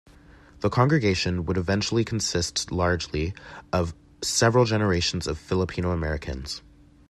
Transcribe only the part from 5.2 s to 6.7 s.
of Filipino Americans.